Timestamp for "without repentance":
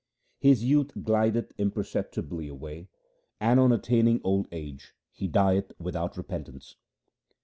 5.77-6.75